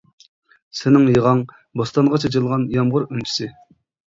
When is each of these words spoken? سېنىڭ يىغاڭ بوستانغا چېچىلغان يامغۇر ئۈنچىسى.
سېنىڭ 0.79 1.05
يىغاڭ 1.15 1.43
بوستانغا 1.83 2.21
چېچىلغان 2.25 2.65
يامغۇر 2.79 3.07
ئۈنچىسى. 3.11 3.53